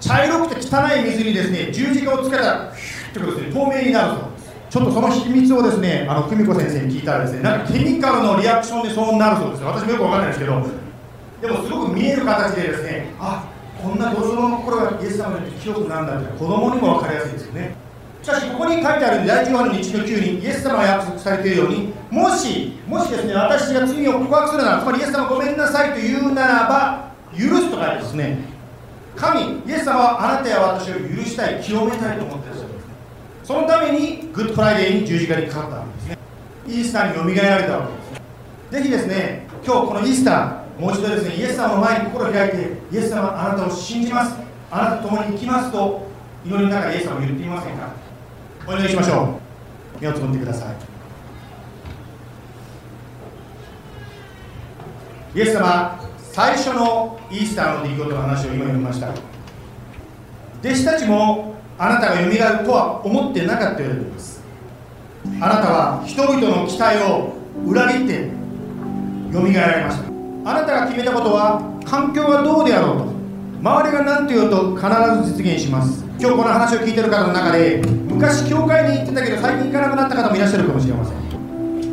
[0.00, 4.37] 茶色くて汚い水にですね十字架をつけたらヒュッとですね透明になるそうです
[4.70, 10.62] ちょっとその秘密をですねあの久美子先生に聞いたらですねなんかケミカルのリアクションでそうなるそうです私もよくわかんないですけど。
[11.40, 13.48] でもすごく見える形でですねあ
[13.80, 17.76] こんな泥棒の心がイエス様によって清くなんだって子供にも分かりやすいですよね。
[18.22, 28.38] しかしここに書いてある第一ヨハネの1の9にイエス様が約束されているようにもしもしですね私が罪を告白するならつまりイエス様ごめんなさいと言うならば許すと書いてですね。
[29.14, 32.57] 神イエス様はあなたや私を許したい清めたいと思ってる
[33.48, 36.18] そのために Good Friday に十字架にかかったわけですね。
[36.66, 37.94] イースターによみがえられたわけ
[38.76, 42.58] ですぜひですね今日このイースターもう一度ですねイエス様の前に心を開いて
[42.92, 44.36] イエス様あなたを信じます。
[44.70, 46.06] あなたと共に生きますと
[46.44, 47.90] 祈りの中でイエス様を言ってみませんか？
[48.66, 49.40] お願いしましょ
[49.98, 50.02] う。
[50.02, 50.70] 目をつぶってくださ
[55.34, 55.38] い。
[55.38, 59.08] イエス様最初のイースターの出来事の話を今読みました。
[59.08, 64.42] 弟子たちもあなたがよみがえるとは思ってなかったようであります。
[65.40, 67.34] あなたは人々の期待を
[67.66, 68.30] 裏切って
[69.32, 70.08] よみがえられました。
[70.50, 73.04] あなたが決めたことは環境がどうであろうと
[73.62, 74.88] 周りが何と言おうと必
[75.30, 76.04] ず実現します。
[76.18, 81.18] 今日この話を聞いてる方の中で昔教会に行ってたけど最近行かなくなった方もいらっしゃるかもしれません。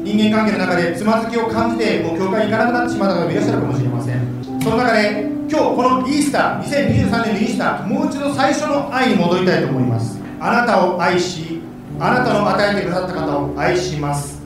[0.03, 4.61] 人間関係の中でつまずきを感じてもう教会に行かなくなってしまった方もいらっしゃるかもしれません。
[4.63, 10.19] その中で今日このイースター2023年のイースターもう一度最初の愛に戻りたいと思います。
[10.39, 11.61] あなたを愛し
[11.99, 14.41] あなたの与えてくださった方を愛します。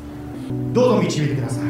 [0.73, 1.63] どうぞ導いてください。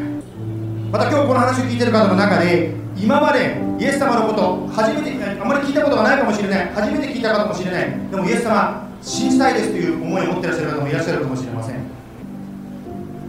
[0.92, 6.70] また今日この話を聞いている方の中で今までイエス様のこと初めてあまり聞いたことがないかもしれない。
[6.74, 8.10] 初めて聞いたかもしれない。
[8.10, 11.76] でもイエス様信じたいですという思いを持ってらっしゃる方もいらっしゃるかもしれません。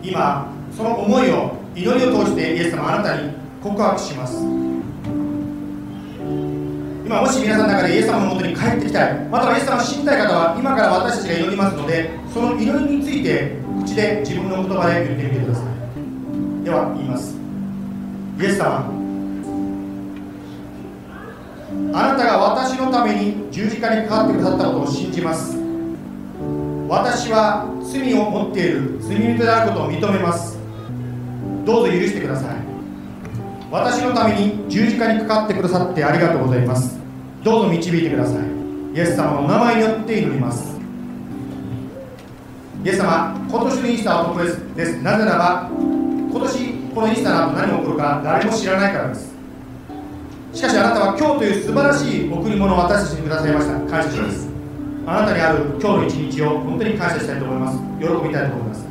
[0.03, 3.31] 今その思いを祈りを通してイエス様あなたに
[3.63, 4.70] 告白します。
[7.11, 15.63] 今もし皆さんの中でイエス様のもとに帰ってきたいまたはイエス様を信じたい方は今から私たちが祈りますのでその祈りについて口で自分の言葉で言ってみてくださ
[16.63, 16.65] い。
[16.65, 17.35] では言います。
[18.39, 18.87] イエス様
[21.99, 25.59] あなたが私のために十字架にかかってくださったことを信じます。
[26.87, 28.99] 私は罪を持っている。
[29.01, 30.57] 罪人であることを認めます。
[31.65, 32.55] どうぞ許してください。
[33.69, 37.00] 私のために十字架にかかってくださってありがとうございます。
[37.43, 38.97] どうぞ導いてください。
[38.97, 40.79] イエス様のお名前によって祈ります。
[42.85, 45.03] イエス様今年のイースターは特別です。
[45.03, 49.35] なぜならば今年このイースターの後何が起こるか誰も知らないからです。
[50.53, 53.73] しかしあなたは今日という素晴らしい贈り物を私たちにくださいました。
[53.91, 54.49] 感謝します。
[55.07, 57.79] あなたにある今日の一日を本当に感謝したいと思います。
[58.01, 58.85] 喜びたいと思います。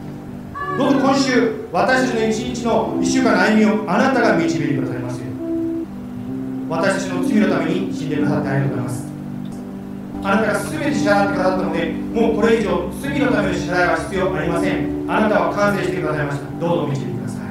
[0.79, 5.28] どうぞ今週私たちの一日の一週間の歩みをあなたが導いてくださいますよ
[6.69, 9.09] 私たちの罪のために死んでくださってありがとうございます。
[10.21, 15.05] あなたが全て支払ってくださったのでもうこれ以上罪のための支払いは必要ありません。
[15.07, 16.59] あなたは完成してくださいました。
[16.59, 17.41] どうぞ導いてください。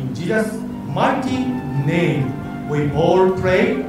[0.00, 0.58] In Jesus'
[0.94, 1.44] mighty
[1.84, 2.32] name
[2.70, 3.84] we all pray.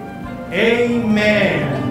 [0.52, 1.91] Amen.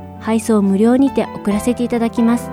[0.21, 2.49] 配送無料にて送らせていただきます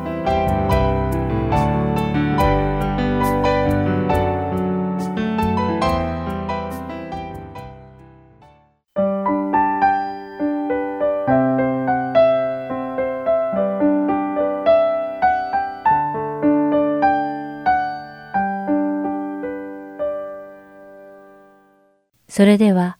[22.38, 22.98] それでは、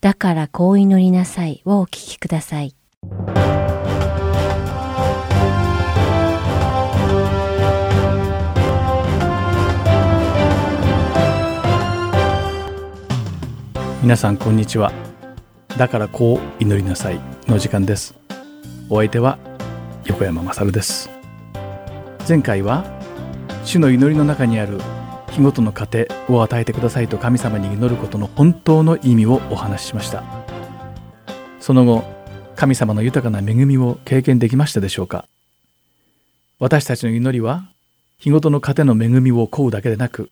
[0.00, 2.79] だからこう祈りなさいをお聞きください。
[14.02, 14.92] 皆さんこんにちは。
[15.76, 18.14] だからこう祈りなさいの時間です。
[18.88, 19.38] お相手は
[20.06, 21.10] 横山まさるです。
[22.26, 22.82] 前回は
[23.62, 24.80] 主の祈りの中にある
[25.32, 30.24] 日ごとの糧を与えてくださいと神様に祈ることの本当の意味をお話ししました
[31.60, 32.04] その後
[32.56, 35.26] 神様の豊かな恵みを経験できましたでしょうか
[36.58, 37.64] 私たちの祈りは
[38.18, 40.30] 日ごとの糧の恵みを請うだけでなく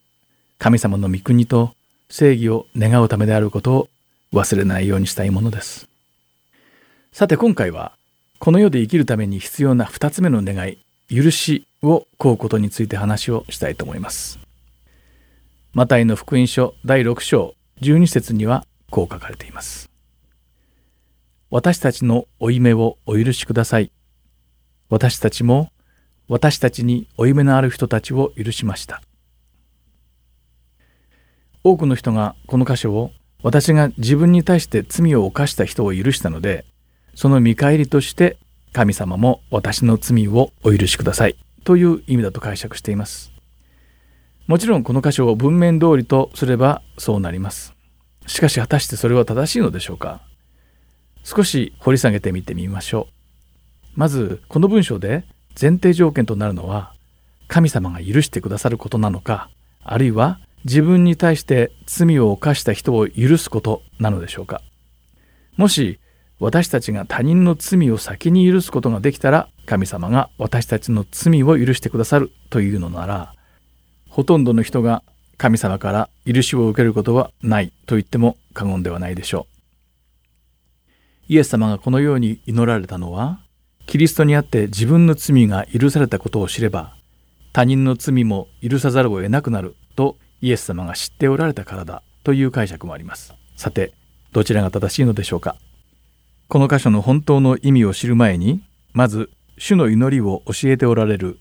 [0.59, 1.75] 神様の御国と
[2.09, 3.89] 正義を願うためであることを
[4.33, 5.89] 忘れないようにしたいものです
[7.13, 7.93] さて今回は
[8.39, 10.79] この世で生きるために必要な2つ目の願い
[11.09, 14.39] 許しを請うことについて話をしたいと思います
[15.75, 19.91] マタイの福音書第6章12節にはこう書かれています。
[21.51, 23.93] 私たちの負い目をお許しください。
[24.89, 25.71] 私たちも
[26.29, 29.03] 私たちに負い目のある人たちを許しました。
[31.65, 33.11] 多くの人がこの箇所を
[33.43, 36.65] 私が自分に対して罪を犯した人を許したので、
[37.15, 38.37] その見返りとして
[38.73, 43.33] 神様も私の罪をお許しくださいという意味だと解釈しています。
[44.47, 47.75] もちろんこの箇所を文面通りとすればそうなります。
[48.27, 50.21] しかし果たしてそれは正しいのでしょうか
[51.23, 53.19] 少し掘り下げてみてみましょう。
[53.95, 55.25] まずこの文章で
[55.61, 56.95] 前提条件となるのは
[57.47, 59.51] 神様が許してくださることなのか
[59.83, 64.63] あるいは自分に対して罪を犯した人を許すことなのでしょうか？
[65.57, 65.99] もし
[66.39, 73.35] 私たちが他人の罪を先に許すことができたら神様が私たちの罪を許してくださるというのなら
[74.09, 75.03] ほとんどの人が
[75.37, 79.47] 神様から許しを受けることはないと言っても過言ではないでしょ
[81.29, 81.33] う。
[81.33, 83.39] イエス様がこのように祈られたのは、
[83.87, 86.97] キリストにあって自分の罪が許されたことを知れば、
[87.53, 93.34] 他人の罪も許さざるを得なくなるとイエス様が知っておられたからだという解釈もあります。
[93.57, 93.93] さて、
[94.32, 95.57] どちらが正しいのでしょうか。
[96.49, 98.62] この箇所の本当の意味を知る前に、
[98.93, 101.39] まず、主の祈りを教えておられる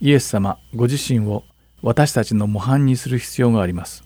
[0.00, 1.42] イエス様ご自身を
[1.82, 4.04] 私たちの模範にする必要があります。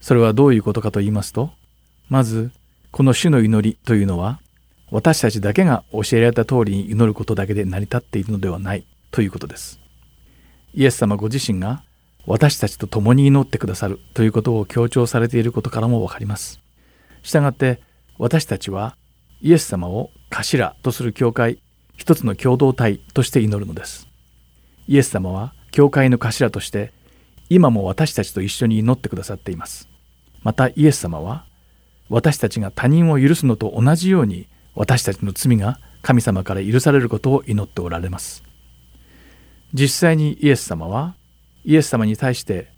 [0.00, 1.50] それはどういうことかと言いますと、
[2.08, 2.50] まず、
[2.90, 4.40] この主の祈りというのは、
[4.90, 9.80] 私たちだけが教えられた通りに祈ることだけで成り立っているのではないということです。
[10.74, 11.84] イエス様ご自身が
[12.26, 16.60] 私たちと共に祈ってくださるということを強調されていることからもわかります。
[17.22, 17.80] したがって
[18.18, 18.96] 私たちは
[19.40, 21.58] イエス様を頭とする教会、
[21.96, 24.08] 一つの共同体として祈るのです。
[24.88, 26.92] イエス様は教会の頭として
[27.48, 29.88] 今も私たちと一緒に祈ってくださっています
[30.42, 31.46] またイエス様は
[32.08, 38.42] 私たちが他人を許すのと同じように私たちの罪が神様から許されることを祈っておられます
[39.72, 41.14] 実際にイエス様は
[41.64, 42.70] イエス様に対して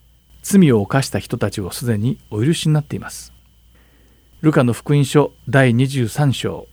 [0.43, 3.33] 罪を犯した人たちをすでにお許しになっています
[4.41, 6.67] ルカの福音書第23章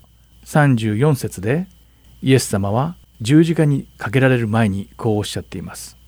[0.46, 1.68] 34節で
[2.22, 6.02] イエス様は十字架にかけられる前にこうおっしゃっています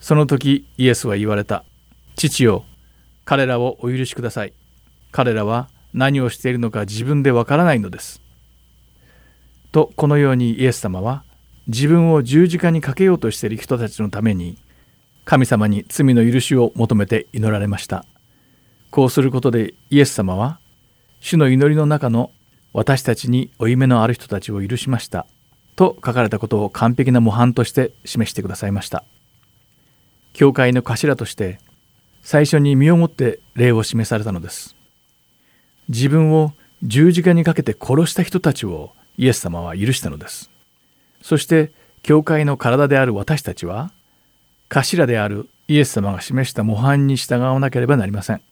[0.00, 1.64] その時イエスは言われた。
[2.16, 2.64] 父よ、
[3.24, 4.54] 彼らをお許しください。
[5.12, 8.22] 彼らは何をしているのか自分でわからないのです。
[9.72, 11.22] とこのようにイエス様は
[11.72, 14.58] 自分を十字架にかけようとしている人たちのために
[15.24, 18.04] 神様に罪の許しを求めて祈られました。
[18.90, 20.58] こうすることでイエス様は
[21.20, 22.32] 主の祈りの中の
[22.72, 25.28] 私たちに負い目のある人たちを許しました
[25.76, 29.04] と書かれたことを完璧な模範として示してくださいました。
[30.32, 31.60] 教会の頭として
[32.20, 34.74] 最初に身をもって礼を示されたのです。
[35.88, 36.52] 自分を
[36.82, 40.49] 十字架にかけて殺した人たちをイエス様は許したのです。
[41.22, 43.92] そして教会の体である私たちは
[44.68, 48.42] 頭であるイエス様が示した模範に従わなければなりません。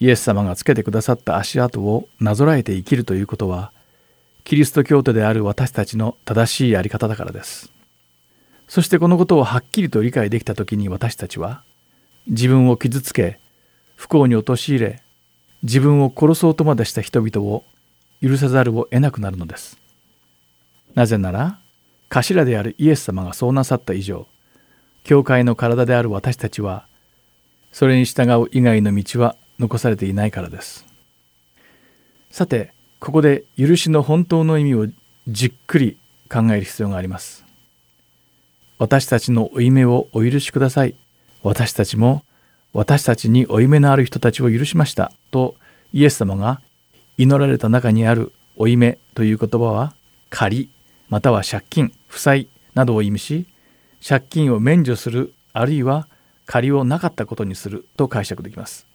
[0.00, 3.72] イエス様がつけてくださった足跡をなぞらえて生きるということは
[4.44, 7.72] キリスト教徒である私たちの正しいやり方だからです。
[8.68, 11.62] そしてこのことをはっきりと理解できた時に私たちは
[12.26, 13.40] 自分を傷つけ
[13.96, 15.02] 不幸に陥れ
[15.62, 17.64] 自分を殺そうとまでした人々を
[18.22, 19.78] 許さざるを得なくなるのです。
[20.94, 21.58] なぜなら
[22.08, 24.26] 頭であるイエス様がそうなさった以上
[25.04, 26.86] 教会の体である私たちは
[27.72, 30.86] それに従う以外の道は残されていないからです。
[32.30, 34.86] さてここで許しの本当の意味を
[35.28, 35.98] じっくり
[36.30, 37.44] 考える必要があります。
[38.78, 40.94] 私たちの負い目をお許しください。
[41.42, 42.22] 私たちも
[42.72, 45.12] 私たちに負い目のある人たちを許しました。
[45.30, 45.56] と
[45.92, 46.60] イエス様が
[47.16, 49.94] 祈られた中にある負い目という言葉は
[50.30, 50.70] 借
[51.08, 53.46] または借金負債などを意味し
[54.06, 56.08] 借金を免除するあるいは
[56.46, 58.86] 借りをなかったことにすると解釈できます。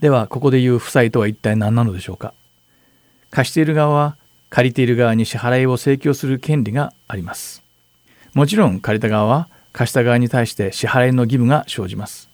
[0.00, 2.32] ではここで言う負債とは一体何なのでしょうか。
[3.30, 4.16] 貸している側は
[4.48, 7.62] 借りている側に支払いを請求する権利があります。
[8.34, 12.30] もちろん借りた側は貸した側に対して支払いの義務が生じます。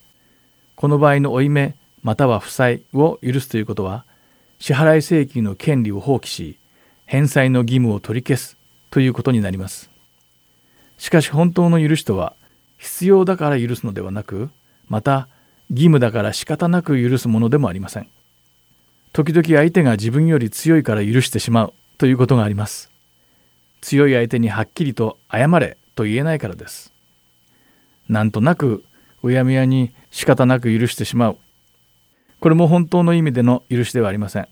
[0.75, 4.05] この場合の負い目または負債を許すということは
[4.59, 6.59] 支払い請求の権利を放棄し
[7.07, 8.56] 返済の義務を取り消す
[8.91, 9.91] ということになります。
[10.99, 12.35] しかし本当の許しとは
[12.79, 14.51] 必要だから許すのではなく
[14.89, 15.29] また
[15.71, 18.09] 義務だから仕方なく許すものでもありません。
[19.13, 22.91] 時々相手が自分より強いから許してしまうということがあります。
[23.81, 26.93] 強い相手にはっきりと謝れと言えないからです。
[28.09, 28.85] なんとなく
[29.23, 31.39] うやむやに仕方なく許してしまう。
[32.41, 34.49] これも本当の意味での許しではありません。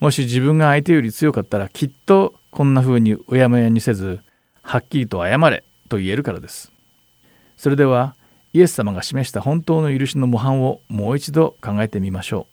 [0.00, 4.20] もし自分が相手より強かったらきっとこんな風にうやむやにせず
[4.62, 6.70] はっきりと謝れと言えるからです。
[7.56, 8.14] それでは
[8.52, 12.46] イエス様が示した本当の許しの模範をもう一度考えてみましょ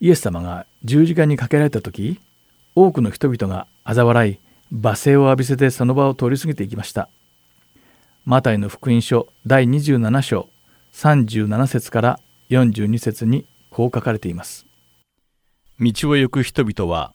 [0.00, 0.04] う。
[0.06, 2.20] イエス様が十字架にかけられた時
[2.76, 4.38] 多くの人々が嘲笑い
[4.72, 7.08] 罵声を浴びせてその場を通り過ぎていきました。
[8.24, 10.48] マタイの福音書第27章
[10.92, 14.64] 37節から42節にこう書かれています。
[15.80, 17.12] 道を行く人々は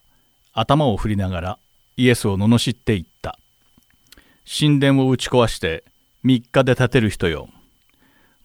[0.57, 1.59] 頭を振りながら
[1.97, 3.37] イエスを罵っていった。
[4.47, 5.83] 神殿を打ち壊して
[6.23, 7.49] 3日で建てる人よ。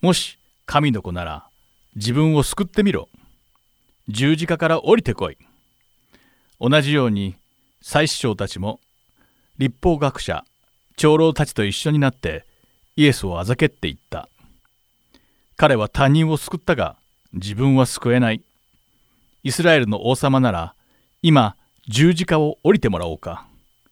[0.03, 0.37] もし
[0.67, 1.47] 神の子なら
[1.95, 3.09] 自分を救ってみろ。
[4.09, 5.39] 十字架から降りてこい。
[6.61, 7.37] 同じように
[7.81, 8.81] 祭司長たちも
[9.59, 10.45] 立法学者
[10.97, 12.45] 長老たちと一緒になって
[12.97, 14.29] イエスをあざけっていった。
[15.57, 16.97] 彼は他人を救ったが
[17.35, 18.43] 自分は救えない。
[19.45, 20.75] イスラエルの王様なら
[21.23, 21.55] 今
[21.89, 23.47] 十字架を降りてもらおうか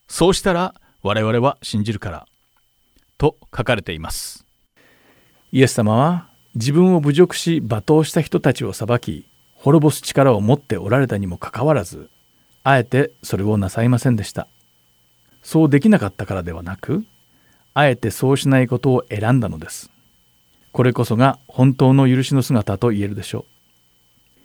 [0.09, 2.27] そうしたら我々は信じるから
[3.19, 4.45] と書かれています
[5.53, 12.11] イエス様は自分を侮辱し罵倒した人たちを裁き滅ぼす力を持っておられたにもかかわらず
[12.65, 14.49] あえてそれをなさいませんでした
[15.43, 17.05] そうできなかったからではなく
[17.81, 19.91] あえてそうしないことを選んだのです。
[20.73, 23.47] これこそが本当の許しの姿と言えるでしょ
[24.43, 24.45] う。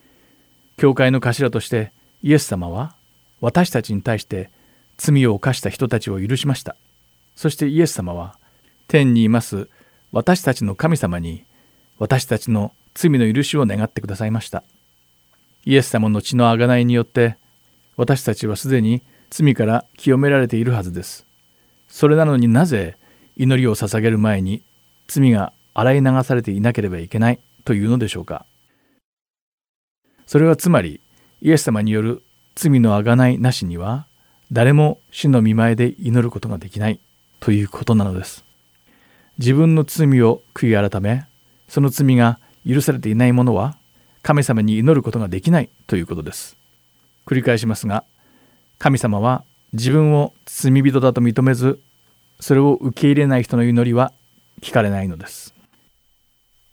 [0.77, 1.91] 教会の頭として
[2.21, 2.95] イエス様は
[3.43, 4.49] 私たちに対して
[4.95, 6.77] 罪を犯した人たちを許しました。
[7.35, 8.39] そしてイエス様は
[8.87, 9.67] 天にいます
[10.13, 11.43] 私たちの神様に
[11.99, 14.63] 私たちの罪の許しを願ってくださいました。
[15.65, 17.35] イエス様の血の贖いによって
[17.97, 21.25] 私たちはすでに罪から清められているはずです。
[21.89, 22.95] それなのになぜ
[23.35, 24.63] 祈りを捧げる前に
[25.07, 28.45] 罪が洗い流されていなければいけないというのでしょうか
[30.27, 31.01] それはつまり
[31.41, 32.23] イエス様による
[32.55, 34.05] 罪のあがないなしには
[34.51, 36.99] 誰も主の見前で祈ることができない
[37.39, 38.45] ということなのです
[39.39, 41.25] 自分の罪を悔い改め
[41.67, 43.77] その罪が許されていない者は
[44.21, 46.55] 神様に祈ることができないということです
[47.25, 48.03] 繰り返しますが
[48.77, 49.43] 神様は
[49.73, 51.79] 自分を罪人だと認めず
[52.39, 54.11] それを受け入れない人の祈りは
[54.61, 55.53] 聞かれないのです。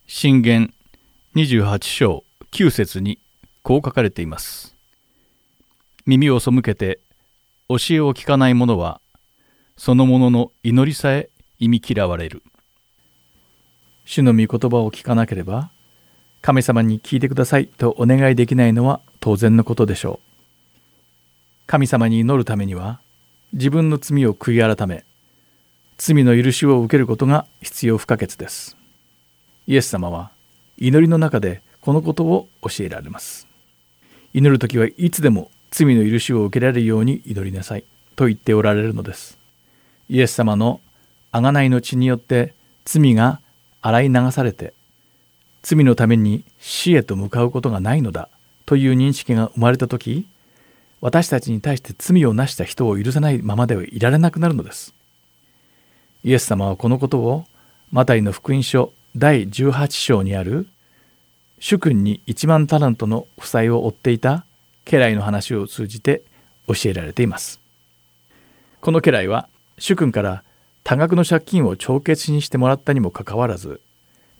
[0.06, 0.74] 信玄
[1.36, 3.18] 28章9節に
[3.62, 4.69] こう書かれています。
[6.10, 6.98] 耳を背けて
[7.68, 9.00] 教えを聞かない者は
[9.76, 11.30] その者の祈りさえ
[11.60, 12.42] 忌み嫌われる。
[14.04, 15.70] 主の御言葉を聞かなければ
[16.42, 20.26] 神様に聞いてくださいとお願いできないのは当然のことでしょう。
[21.68, 23.00] 神様に祈るためには
[23.52, 25.04] 自分の罪を悔い改め
[25.96, 28.76] 罪の許しを受けることが必要不可欠です。
[29.68, 30.32] イエス様は
[30.76, 33.46] 祈りの中でこのことを教えられます。
[34.34, 37.84] 祈る時はいつでも罪の許しを受けられるように祈りなさい。
[38.16, 39.38] と言っておられるのです。
[40.10, 40.80] イエス様の
[41.32, 42.54] 贖いの血によって
[42.84, 43.40] 罪が
[43.80, 44.74] 洗い流されて
[45.62, 48.28] 罪のために死へと向かうことがないのだ
[48.66, 50.26] という認識が生まれた時
[51.00, 54.92] 私たちに対して罪をなした人を許さないままではいられなくなるのです。
[56.24, 57.46] イエス様はこのことを
[57.90, 60.66] マタイの福音書第18章にある
[61.58, 64.44] 主君に1万タラントの負債を負っていた
[64.84, 66.22] 家来の話を通じて
[66.66, 67.60] 教えられています。
[68.80, 70.42] この家来は主君から
[70.84, 73.80] 多額の借金を帳消しにしてもらったにもかかわらず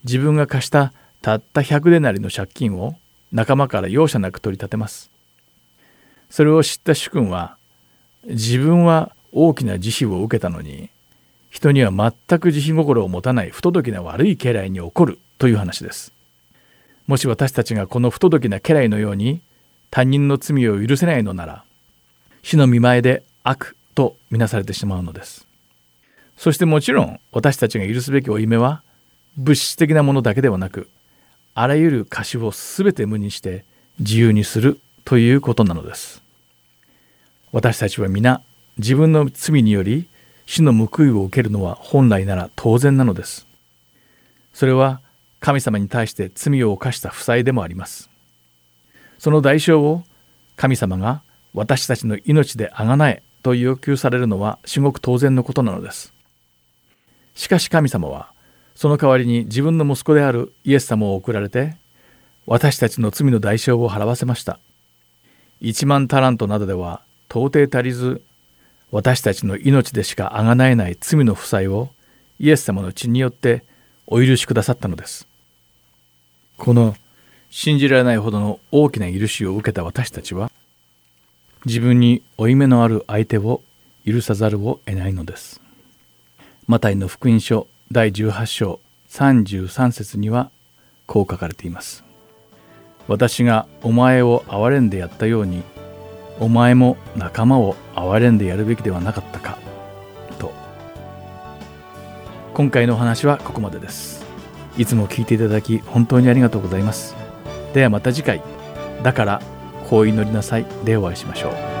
[0.03, 2.95] 自分が貸したたった100デナリの借金を
[3.31, 5.11] 仲間から容赦なく取り立てます。
[6.29, 7.57] それを知った主君は
[8.25, 10.89] 自分は大きな慈悲を受けたのに
[11.49, 16.13] 人には全く慈悲心を持たない不届きな悪い家来に起こるという話です。
[17.07, 19.41] もし私たちがこの不届きな家来のように
[19.91, 21.63] 他人の罪を許せないのなら
[22.41, 25.45] 死の見前で悪とみなされてしまうのです。
[26.37, 28.81] そしてもちろん私たちが許すべき負い目は
[29.37, 30.89] 物質的なものだけではなく
[31.53, 33.65] あらゆる貸しを全て無にして
[33.99, 36.23] 自由にするということなのです。
[37.51, 38.41] 私たちは皆
[38.77, 40.07] 自分の罪により
[40.45, 43.45] 死の報いを受けるのは本来なら当然なのです。
[44.53, 45.01] それは
[45.41, 48.10] 神様に対して罪を犯した負債でもあります。
[49.21, 50.01] その代償を
[50.55, 51.21] 神様が
[51.53, 56.11] 私たちの命であがなえと要求されるのは至極当然のことなのです。
[57.35, 58.31] しかし神様は
[58.73, 61.77] その代わりに自分の息子であるイエス様を送られて
[62.47, 64.59] 私たちの罪の代償を払わせました。
[65.61, 68.23] 1万タラントなどでは到底足りず
[68.89, 71.89] 私たちの命でしかあがなえない罪の負債を
[72.39, 73.65] イエス様の血によって
[74.07, 75.27] お許しくださったのです。
[76.57, 76.95] この
[77.51, 80.49] 信じられないほどの大きな許しを受けた私たちは
[81.65, 83.61] 自分に負い目のある相手を
[84.05, 85.59] 許さざるを得ないのです。
[86.65, 88.79] マタイの福音書第18章
[89.09, 90.49] 33節には
[91.05, 92.05] こう書かれています。
[93.09, 95.61] 私がお前を憐れんでやったように
[96.39, 99.59] お前も仲間を憐れんでやるべきではなかったか
[100.39, 100.53] と。
[102.53, 104.25] 今回のお話はここまでです。
[104.77, 107.20] いつも聞いていただき本当にありがとうございます。
[107.73, 108.41] ではまた次回。
[109.03, 109.41] だから
[109.89, 110.65] こう祈りなさい。
[110.85, 111.80] でお会いしましょう。